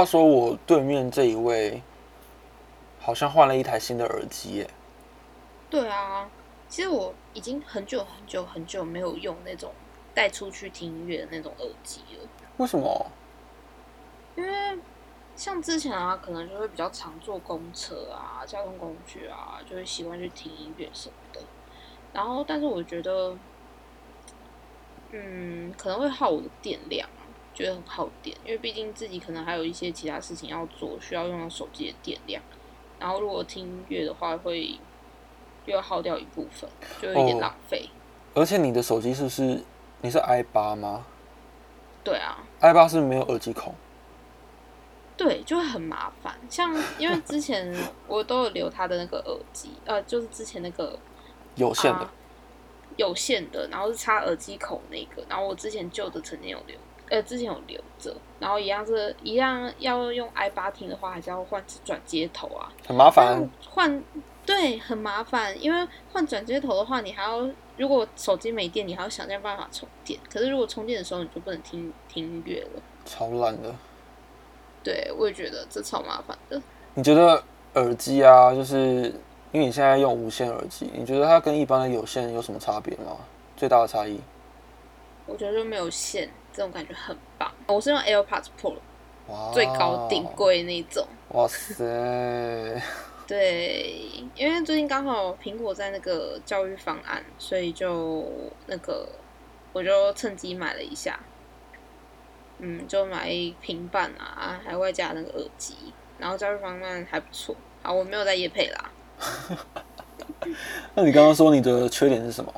[0.00, 1.82] 话说，我对面这一位
[2.98, 4.70] 好像换了一台新的耳机耶。
[5.68, 6.26] 对啊，
[6.70, 9.70] 其实我已经很久很久很久没有用那种
[10.14, 12.26] 带出去听音乐的那种耳机了。
[12.56, 13.10] 为什么？
[14.36, 14.78] 因为
[15.36, 21.42] 像之前啊，可能就会比较常坐公车啊、交通工具啊，就会习惯去听音乐什么的。
[22.14, 23.36] 然后，但是我觉得，
[25.10, 27.06] 嗯，可能会耗我的电量，
[27.60, 32.42] 觉得很耗电，因为毕竟自己可能还有一些其他事情要做，需要用到手机的电量。
[32.98, 34.78] 然后，如果听音乐的话，会
[35.66, 36.68] 又要耗掉一部分，
[37.00, 37.88] 就有点浪费。
[38.34, 39.62] 而且你的手机是不是
[40.02, 41.04] 你是 i 八吗
[42.02, 43.74] 对啊，？i 八是没有耳机孔。
[45.16, 46.34] 对，就会很麻烦。
[46.48, 47.74] 像因为之前
[48.08, 50.98] 我都有留他的那个耳机，呃，就是之前那个
[51.56, 52.12] 有线的啊，
[52.96, 56.76] 有线的，然后是插耳机口那个，然后我之前旧的曾经有留，
[57.10, 63.46] 呃，之前有留着，然后一样是一样要用 i 八听的话，还是要换转接头啊，很麻烦。
[63.68, 64.02] 换
[64.46, 72.82] 对很麻烦，因为换转接头的话，你还要如果手机没电，你还要想尽办法充电，可是如果充电的时候，你就不能听听音乐了。
[73.04, 73.74] 超烂的。
[74.82, 76.60] 对，我也觉得这超麻烦的。
[76.94, 77.42] 你觉得
[77.74, 79.12] 耳机啊，就是
[79.52, 83.16] 因为你现在用无线耳机，你觉得它跟一般的有线有什么差别吗？
[83.56, 84.18] 最大的差异？
[85.26, 87.52] 我觉得就没有线，这种感觉很棒。
[87.66, 88.74] 我是用 AirPods Pro，
[89.52, 91.06] 最高顶贵那种。
[91.28, 92.82] 哇塞！
[93.26, 98.24] 对，因为最近刚好苹果在那个教育方案，所以就
[98.66, 99.08] 那个
[99.72, 101.20] 我就趁机买了一下，
[102.58, 105.76] 嗯，就买平板啊，还外加那个耳机，
[106.18, 107.54] 然后教育方案还不错。
[107.82, 108.90] 好，我没有在夜配啦。
[110.94, 112.52] 那你刚刚说你的缺点是什么？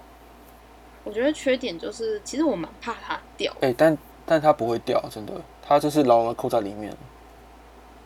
[1.05, 3.53] 我觉得缺点就是，其实我蛮怕它掉。
[3.61, 6.95] 哎、但但它不会掉，真的，它就是牢牢扣在里面，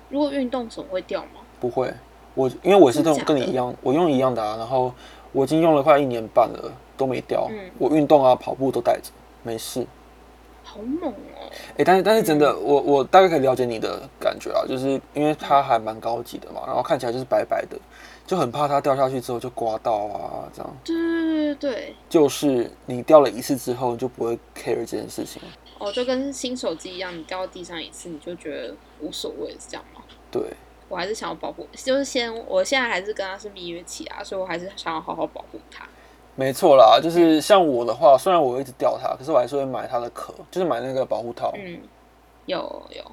[0.08, 1.40] 如果运动总会掉吗？
[1.60, 1.92] 不会。
[2.34, 4.92] 我因为我是跟真的假的跟你一样，我用一样的啊，然后
[5.32, 7.48] 我已经用了快一年半了，都没掉。
[7.50, 9.10] 嗯我运动啊、跑步都带着，
[9.42, 9.86] 没事。
[10.62, 11.48] 好猛哦！
[11.78, 17.78] 哎、但是但是真的，我我大概可以了解你的感觉啊，就是因为它还蛮高级的嘛，然后看起来就是白白的，
[18.26, 20.76] 就很怕它掉下去之后就刮到啊，这样。
[20.84, 25.40] 对对对对对，就是你掉了一次之后，你就不会 care 这件事情。
[25.78, 30.02] 哦，就跟新手机一样，你掉到地上一次，你就觉得无所谓，是这样吗？
[30.30, 30.42] 对，
[30.88, 35.86] 我还是想要保护，就是先，我现在还是跟他是蜜月期啊，所以我还是想要好好保护它。
[36.34, 41.52] 没错啦，就是像我的话，虽然我一直掉它，可是我还是会买它的壳，就是买那个保护套。
[41.56, 41.80] 嗯，
[42.46, 43.04] 有有。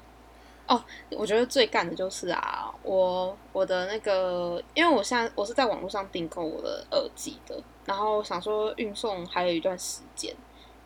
[0.66, 10.34] 哦，我觉得最干的就是啊，我我的那个，因为我现在我是在网络上订购我的耳机的，然后想说运送还有一段时间，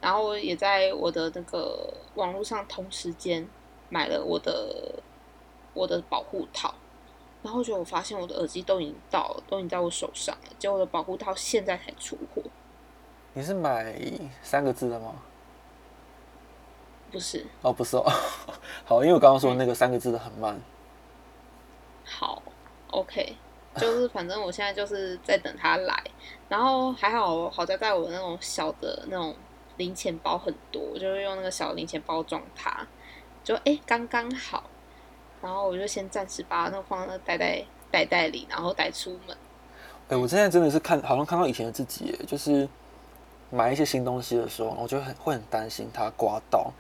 [0.01, 3.49] 然后也在我的那个网络上同时间
[3.89, 5.01] 买了我的
[5.75, 6.75] 我的保护套，
[7.45, 12.43] 然后就我发现我的耳机都已经到了，都已经在我手上了，结果我的保护套现在才出货，
[13.35, 13.97] 你是买
[14.43, 15.15] 三个字的吗？
[17.11, 17.47] 不是？
[17.63, 18.05] 哦，不是哦。
[18.89, 20.59] 好，因为我刚刚说那个三个字的很慢。
[22.07, 22.43] 好
[22.91, 23.37] ，OK，
[23.77, 26.03] 就是反正我现在就是在等他来，
[26.49, 29.37] 然后还好好在在我那种小的那种
[29.77, 32.87] 零钱包很多，我就是用那个小零钱包装它，
[33.45, 34.65] 就哎刚刚好，
[35.43, 39.37] 然后我就先暂时把那个放在那袋袋袋袋里，然后带出门。
[40.09, 42.67] 哎、我现在真的是看，好像看到以前的自己，就是
[43.51, 46.73] 买一些新东西的时候，我就很会很担心它刮到，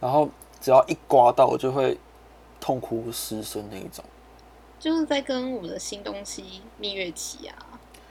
[0.00, 0.28] 然后
[0.64, 1.98] 只要一刮到，我就会
[2.58, 4.02] 痛哭失声那一种。
[4.78, 7.54] 就是在跟我们的新东西蜜月期啊，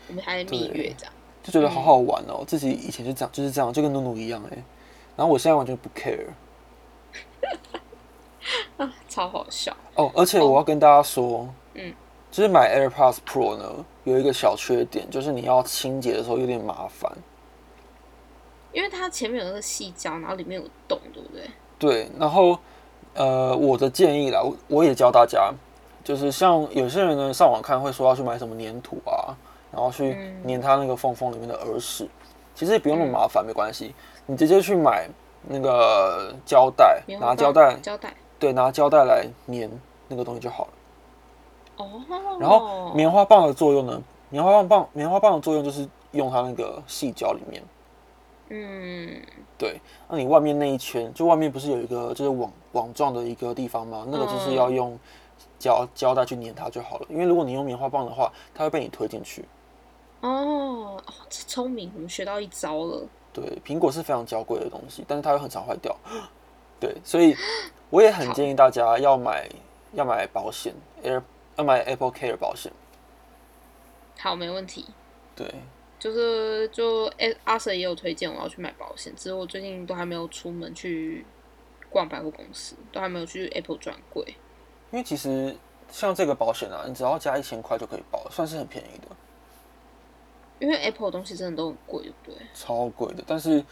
[0.08, 1.14] 我们还在蜜月这样。
[1.42, 4.64] 就觉得好好玩哦，自己以前就这样，就是这样，就跟努努一样哎。
[5.16, 6.28] 然后我现在完全不 care
[8.78, 9.76] 啊，超好笑。
[9.96, 11.92] 哦，而且我要跟大家说，嗯，
[12.30, 17.12] 就是买 AirPods Pro 呢，有一个小缺点，就是你要清洁的时候有点麻烦。
[18.74, 21.50] 因为它前面有那个细胶，然后里面有洞，对不对？
[21.84, 22.58] 对，然后
[23.14, 25.54] 呃，我的建议啦，我我也教大家，
[26.02, 29.36] 就是像有些人呢上网看会说要去买什么粘土啊，
[29.70, 32.08] 然后去嗯粘它那个缝缝里面的耳屎，
[32.56, 33.94] 其实也不用那么麻烦，没关系，
[34.26, 35.10] 你直接去买
[35.46, 38.14] 那个胶带，拿胶带，胶带。
[38.40, 39.70] 对，拿胶带来粘
[40.08, 40.72] 那个东西就好了。
[41.80, 42.02] 哦。
[42.40, 47.62] 然后棉花棒的作用呢，棉花棒棒棉花棒的作用就是用它那个细胶里面。
[48.56, 49.20] 嗯，
[49.58, 54.06] 对，那你外面那一圈，就外面不是有一个就是网网状的一个地方吗？
[54.08, 54.96] 那个就是要用
[55.58, 57.08] 胶胶带去粘它就好了。
[57.10, 59.44] 因为如果你用棉花棒的话，它会被你推进去。
[60.22, 61.02] 哦，
[61.32, 63.08] 聪明，我们学到一招了。
[63.34, 65.96] 对，苹果是非常娇贵的东西，但是它又很常坏掉。
[66.80, 67.36] 对，所以
[67.90, 69.50] 我也很建议大家要买
[69.94, 70.72] 要买保险
[71.04, 71.24] ，Air
[71.56, 72.72] 要买 Apple Care 保险。
[74.20, 74.86] 好，没问题。
[75.36, 75.52] 对，
[76.04, 81.26] 就是就哎，阿 Sir 也有推荐我要去买保险，只是我最近都还没有出门去
[81.90, 84.36] 逛百货公司，都还没有去 Apple 专柜。
[84.92, 85.56] 因为其实
[85.90, 89.08] 像这个保险啊，你只要加一千块就可以保，算是很便宜的，
[90.60, 92.48] 因为 Apple 的东西真的都很贵，对不对？
[92.54, 93.24] 超贵的。
[93.26, 93.64] 但是，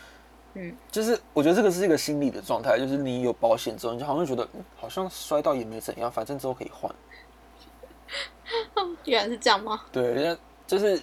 [0.53, 6.89] 嗯，就是我觉得这个是一个心理的状态，就是你有保险之后，你就好像觉得、嗯好像摔到也没怎样，反正之后可以换。
[9.03, 9.83] 原来是这样吗？
[9.91, 11.01] 对，人家就是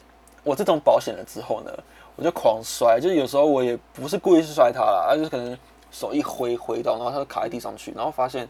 [0.48, 1.70] 我这种保险了之后呢，
[2.16, 5.56] 我就狂摔，就是有时候我也不是故意去摔它啦，而就是可能
[5.90, 8.48] 手一挥挥到，然后它就卡在地上去，然后发现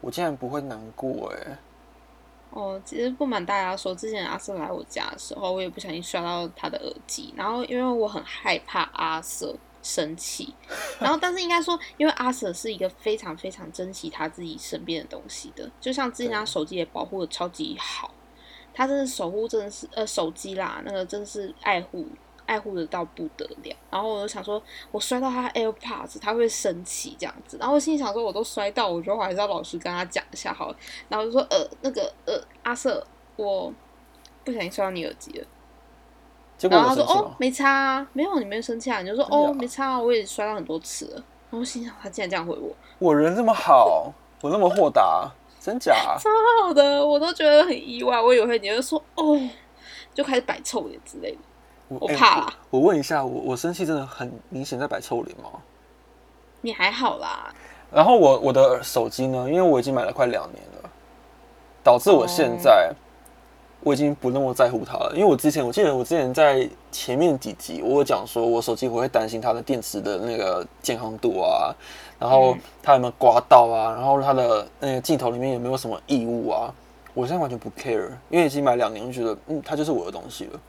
[0.00, 1.58] 我竟然不会难过哎、
[2.50, 10.54] 哦，其实不瞒大家说，之前阿瑟来我家的时候，我也不小心摔到他的耳机，然后因为我很害怕阿瑟生气，
[10.98, 18.10] 然后但是应该说，因为阿瑟是一个非常非常珍惜他自己身边的东西的，就像之前他手机也保护的超级好，
[18.74, 22.06] 他真的守护真的是呃手机啦，那个真的是爱护。
[22.46, 30.76] 爱护的到不得了，然后我就想说，我摔到他 AirPods，他会生气这样子，然后我心里想说，我都摔到，我觉得我还是要老实跟他讲一下好了，
[31.08, 33.06] 然后就说，呃，那个，呃，阿瑟，
[33.36, 33.72] 我
[34.42, 35.46] 不小心摔到你耳机了。
[36.58, 37.32] 结果然后他说，哦？
[37.38, 39.00] 没差啊，没有，你没有生气啊。
[39.00, 41.14] 你就说，哦，没差啊，我也摔到很多次了。
[41.14, 44.12] 然后我心想，他竟然这样回我，我人这么好，
[44.42, 45.94] 我那么豁达，真假？
[46.18, 46.30] 超
[46.64, 48.20] 好的，我都觉得很意外。
[48.20, 49.38] 我以为你会说，哦，
[50.14, 51.38] 就开始摆臭脸之类的。
[51.88, 55.50] 我怕啦我我问一下，我我生气真的很明显在摆臭脸吗？
[56.62, 57.52] 你还好啦，
[57.92, 60.90] 然后我我的手机呢，因为我已经买了快两年了，
[61.82, 62.92] 导致我现在
[63.82, 65.12] 我已经不那么在乎它了。
[65.14, 71.74] 因为我之前我记得我之前在前面几集我有讲说，我手机我会担心它的电池的那个健康度啊，
[72.18, 76.72] 然后它有没有刮到啊，然后它的那个镜头里面有没有什么异物啊。
[77.12, 80.60] 我现在完全不 care，因为已经买两年，我就觉得嗯，它就是我的东西了。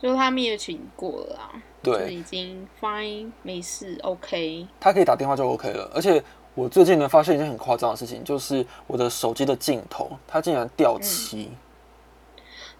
[0.00, 1.50] 就是他蜜月期已经过了啊，
[1.82, 4.66] 就是对，已经 fine 没事 OK。
[4.78, 5.90] 它可以打电话就 OK 了。
[5.94, 6.22] 而且
[6.54, 11.50] 我最近呢发现一件很夸张的事情，就是我的手机的镜头它竟然掉漆。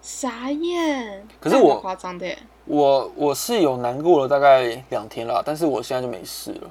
[0.09, 6.71] 傻眼，可是我夸张的耶，我我是有难过了大概两天啦，但是我现在就没事了。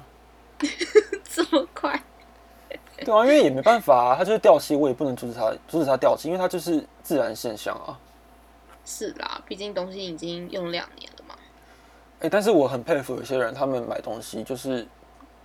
[1.22, 2.02] 这么快？
[2.96, 7.96] 对啊，因为也没办法啊，它就是掉漆，我也不能阻止它，阻止它掉漆，因为它就是自然现象啊。
[8.84, 11.36] 是啦，毕竟东西已经用两年了嘛。
[12.18, 14.84] 哎、但是我很佩服有些人，他们买东西就是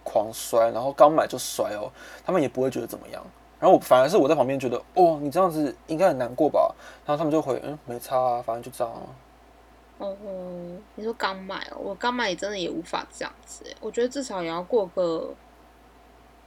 [0.03, 1.91] 狂摔，然后刚买就摔哦，
[2.25, 3.23] 他们也不会觉得怎么样。
[3.59, 6.73] 然后我反而是我在旁边觉得，哦，你这样子应该很难过吧？
[7.05, 9.01] 然后他们就回，嗯，没差啊，反正就这样啊。
[9.99, 10.17] 哦，
[10.95, 15.33] 你说刚买哦，我刚买也真的也无法这样子，我觉得至少也要过个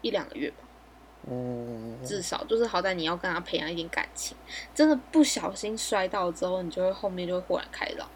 [0.03, 0.57] 一两个月吧，
[1.31, 4.37] 嗯，至少就是好歹你要跟他培养一点感情，
[4.75, 8.07] 真的不小心摔到之后，你就会后面就会豁然开朗。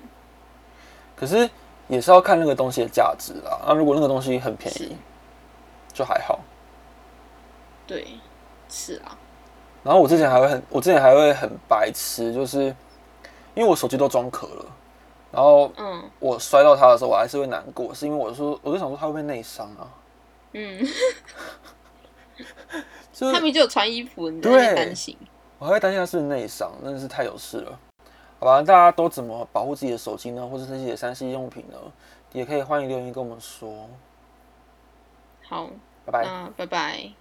[1.16, 1.48] 可是
[1.88, 3.60] 也是要看那个东西的价值啦。
[3.66, 4.96] 那、如果那个东西很便宜，
[5.92, 6.40] 就还好。
[7.86, 8.06] 对，
[8.70, 9.18] 是啊，
[9.82, 12.64] 然后我之前还会很，我之前还会很白痴，就是
[13.54, 14.64] 因为我手机都装壳了，
[15.32, 19.90] 然后嗯我摔到它的时候，我还是会难过，是因为我说，我就想说它会不会内伤啊？
[20.52, 20.78] 嗯，
[23.12, 25.16] 就是他们就有穿衣服，你在那边对担心。
[25.58, 27.78] 我还会担心它是内伤，真的是太有事了。
[28.38, 30.46] 好吧，大家都怎么保护自己的手机呢？
[30.46, 31.76] 或者是自己的三 C 用品呢？
[32.32, 33.88] 也可以欢迎留言跟我们说。
[35.46, 35.68] 好，
[36.06, 36.24] 拜拜。
[36.24, 37.12] 那拜拜。